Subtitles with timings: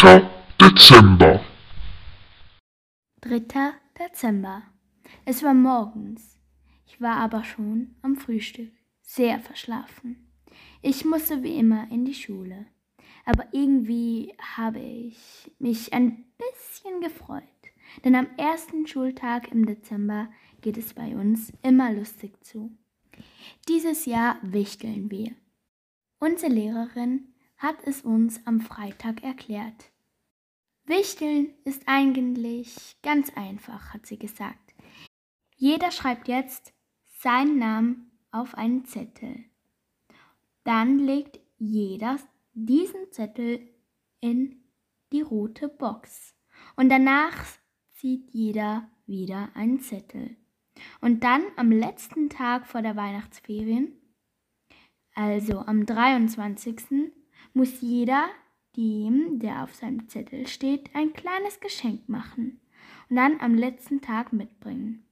[0.00, 0.30] 3.
[0.60, 1.40] Dezember.
[3.22, 3.40] 3.
[3.98, 4.62] Dezember.
[5.24, 6.38] Es war morgens.
[6.86, 8.70] Ich war aber schon am Frühstück,
[9.02, 10.30] sehr verschlafen.
[10.82, 12.66] Ich musste wie immer in die Schule.
[13.24, 17.42] Aber irgendwie habe ich mich ein bisschen gefreut.
[18.04, 20.28] Denn am ersten Schultag im Dezember
[20.60, 22.70] geht es bei uns immer lustig zu.
[23.68, 25.32] Dieses Jahr wichteln wir.
[26.20, 27.27] Unsere Lehrerin
[27.58, 29.90] hat es uns am Freitag erklärt.
[30.84, 34.74] Wichteln ist eigentlich ganz einfach, hat sie gesagt.
[35.56, 36.72] Jeder schreibt jetzt
[37.20, 39.44] seinen Namen auf einen Zettel.
[40.64, 42.18] Dann legt jeder
[42.54, 43.60] diesen Zettel
[44.20, 44.62] in
[45.12, 46.34] die rote Box.
[46.76, 47.44] Und danach
[47.94, 50.36] zieht jeder wieder einen Zettel.
[51.00, 53.92] Und dann am letzten Tag vor der Weihnachtsferien,
[55.14, 57.12] also am 23.,
[57.58, 58.28] muss jeder
[58.76, 62.60] dem, der auf seinem Zettel steht, ein kleines Geschenk machen
[63.10, 65.04] und dann am letzten Tag mitbringen.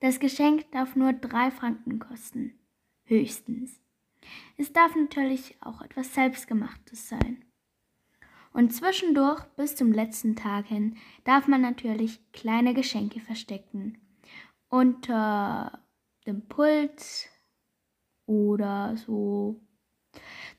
[0.00, 2.58] Das Geschenk darf nur drei Franken kosten,
[3.04, 3.78] höchstens.
[4.56, 7.44] Es darf natürlich auch etwas Selbstgemachtes sein.
[8.54, 13.98] Und zwischendurch bis zum letzten Tag hin darf man natürlich kleine Geschenke verstecken.
[14.68, 15.84] Unter
[16.26, 17.28] dem Pult
[18.24, 19.60] oder so.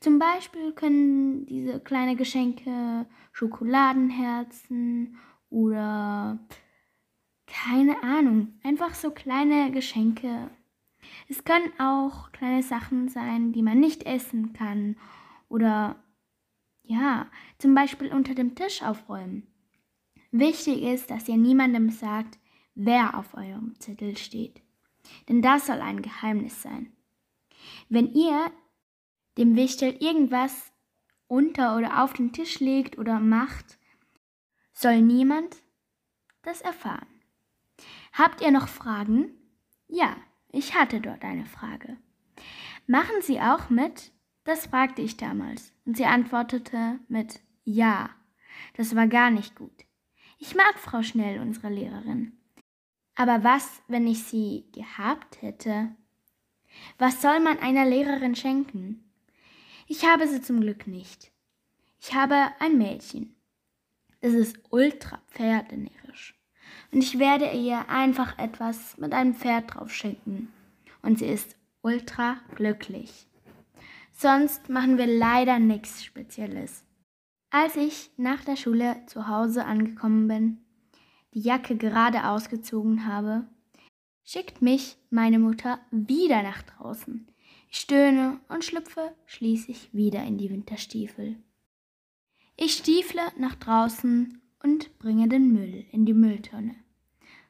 [0.00, 5.16] Zum Beispiel können diese kleine Geschenke Schokoladenherzen
[5.50, 6.38] oder
[7.46, 10.50] keine Ahnung, einfach so kleine Geschenke.
[11.28, 14.96] Es können auch kleine Sachen sein, die man nicht essen kann
[15.48, 15.96] oder
[16.82, 17.26] ja,
[17.58, 19.46] zum Beispiel unter dem Tisch aufräumen.
[20.30, 22.38] Wichtig ist, dass ihr niemandem sagt,
[22.74, 24.62] wer auf eurem Zettel steht.
[25.28, 26.92] Denn das soll ein Geheimnis sein.
[27.88, 28.50] Wenn ihr
[29.38, 30.72] dem Wichtel irgendwas
[31.28, 33.78] unter oder auf den Tisch legt oder macht,
[34.72, 35.56] soll niemand
[36.42, 37.06] das erfahren.
[38.12, 39.30] Habt ihr noch Fragen?
[39.88, 40.16] Ja,
[40.50, 41.96] ich hatte dort eine Frage.
[42.86, 44.12] Machen Sie auch mit?
[44.44, 48.10] Das fragte ich damals und sie antwortete mit Ja.
[48.74, 49.84] Das war gar nicht gut.
[50.38, 52.32] Ich mag Frau Schnell, unsere Lehrerin.
[53.16, 55.94] Aber was, wenn ich sie gehabt hätte?
[56.98, 59.05] Was soll man einer Lehrerin schenken?
[59.88, 61.30] Ich habe sie zum Glück nicht.
[62.00, 63.36] Ich habe ein Mädchen.
[64.20, 66.34] Es ist ultra pferdenerisch.
[66.90, 70.52] Und ich werde ihr einfach etwas mit einem Pferd drauf schenken.
[71.02, 73.28] Und sie ist ultra glücklich.
[74.10, 76.84] Sonst machen wir leider nichts Spezielles.
[77.50, 80.58] Als ich nach der Schule zu Hause angekommen bin,
[81.32, 83.46] die Jacke gerade ausgezogen habe,
[84.24, 87.28] schickt mich meine Mutter wieder nach draußen.
[87.76, 91.36] Stöhne und schlüpfe schließlich wieder in die Winterstiefel.
[92.56, 96.74] Ich stiefle nach draußen und bringe den Müll in die Mülltonne.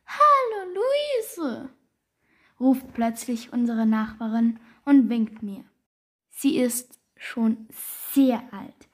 [0.04, 1.70] Hallo, Luise!
[2.58, 5.64] ruft plötzlich unsere Nachbarin und winkt mir.
[6.30, 7.68] Sie ist schon
[8.10, 8.88] sehr alt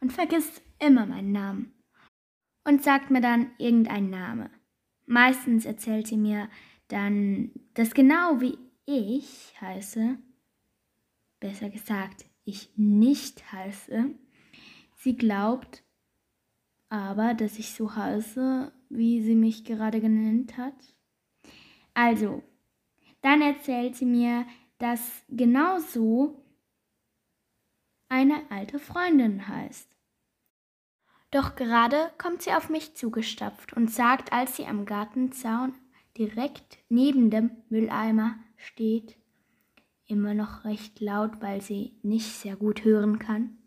[0.00, 1.74] und vergisst immer meinen Namen
[2.64, 4.50] und sagt mir dann irgendeinen Name.
[5.04, 6.48] Meistens erzählt sie mir
[6.88, 8.56] dann, dass genau wie
[8.86, 10.16] ich heiße,
[11.40, 14.14] besser gesagt, ich nicht heiße.
[14.96, 15.84] Sie glaubt
[16.88, 20.94] aber, dass ich so heiße, wie sie mich gerade genannt hat.
[21.94, 22.42] Also,
[23.20, 24.46] dann erzählt sie mir,
[24.78, 26.44] dass genau so
[28.08, 29.88] eine alte Freundin heißt.
[31.30, 35.74] Doch gerade kommt sie auf mich zugestapft und sagt, als sie am Gartenzaun
[36.16, 39.18] direkt neben dem Mülleimer steht,
[40.08, 43.58] immer noch recht laut, weil sie nicht sehr gut hören kann.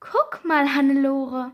[0.00, 1.52] Guck mal, Hannelore,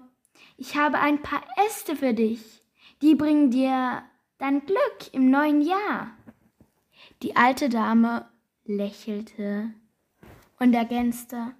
[0.56, 2.62] ich habe ein paar Äste für dich.
[3.02, 4.02] Die bringen dir
[4.38, 6.16] dein Glück im neuen Jahr.
[7.22, 8.28] Die alte Dame
[8.64, 9.70] lächelte
[10.58, 11.54] und ergänzte,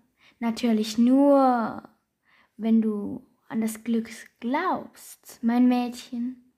[0.45, 1.83] Natürlich nur,
[2.59, 6.53] wenn du an das Glück glaubst, mein Mädchen.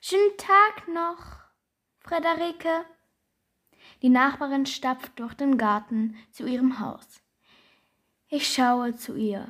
[0.00, 1.44] Schönen Tag noch,
[1.98, 2.86] Frederike.
[4.02, 7.22] Die Nachbarin stapft durch den Garten zu ihrem Haus.
[8.28, 9.48] Ich schaue zu ihr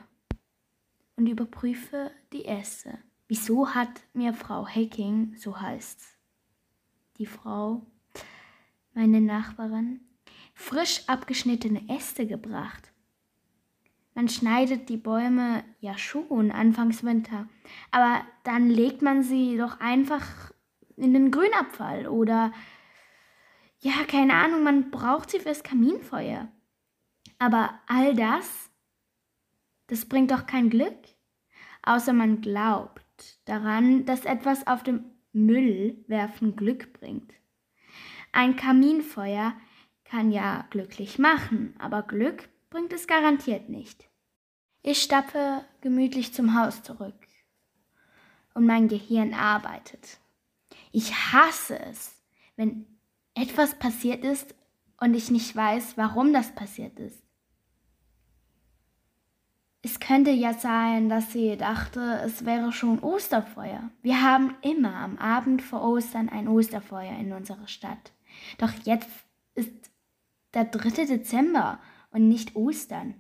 [1.17, 2.99] und überprüfe die Äste.
[3.29, 6.17] Wieso hat mir Frau Hecking, so heißt's,
[7.19, 7.87] die Frau,
[8.95, 10.01] meine Nachbarin,
[10.55, 12.91] frisch abgeschnittene Äste gebracht?
[14.15, 17.49] Man schneidet die Bäume ja schon anfangs Winter,
[17.91, 20.53] aber dann legt man sie doch einfach
[20.97, 22.53] in den Grünabfall oder
[23.81, 26.49] ja, keine Ahnung, man braucht sie fürs Kaminfeuer.
[27.39, 28.71] Aber all das,
[29.87, 30.99] das bringt doch kein Glück.
[31.83, 37.33] außer man glaubt daran, dass etwas auf dem Müll werfen Glück bringt.
[38.33, 39.55] Ein Kaminfeuer
[40.05, 44.09] kann ja glücklich machen, aber Glück bringt es garantiert nicht.
[44.83, 47.27] Ich stapfe gemütlich zum Haus zurück
[48.55, 50.19] und mein Gehirn arbeitet.
[50.93, 52.23] Ich hasse es,
[52.57, 52.87] wenn
[53.41, 54.55] etwas passiert ist
[54.99, 57.23] und ich nicht weiß, warum das passiert ist.
[59.83, 63.91] Es könnte ja sein, dass sie dachte, es wäre schon Osterfeuer.
[64.03, 68.13] Wir haben immer am Abend vor Ostern ein Osterfeuer in unserer Stadt.
[68.59, 69.09] Doch jetzt
[69.55, 69.73] ist
[70.53, 71.07] der 3.
[71.07, 73.15] Dezember und nicht Ostern.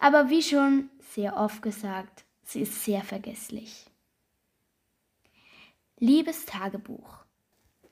[0.00, 3.86] Aber wie schon sehr oft gesagt, sie ist sehr vergesslich.
[6.00, 7.24] Liebes Tagebuch.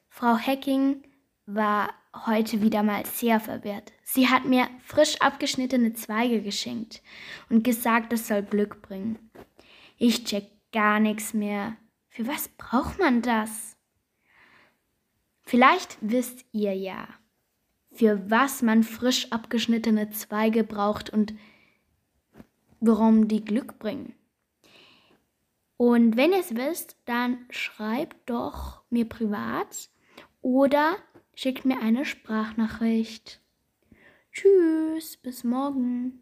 [0.08, 1.04] Frau Hecking
[1.46, 1.94] war
[2.26, 3.92] heute wieder mal sehr verwirrt.
[4.04, 7.02] Sie hat mir frisch abgeschnittene Zweige geschenkt
[7.48, 9.18] und gesagt, das soll Glück bringen.
[9.98, 11.76] Ich check gar nichts mehr.
[12.08, 13.76] Für was braucht man das?
[15.42, 17.08] Vielleicht wisst ihr ja,
[17.90, 21.34] für was man frisch abgeschnittene Zweige braucht und
[22.80, 24.14] warum die Glück bringen.
[25.76, 29.90] Und wenn ihr es wisst, dann schreibt doch mir privat
[30.40, 30.96] oder
[31.34, 33.40] schickt mir eine Sprachnachricht.
[34.32, 36.21] Tschüss, bis morgen.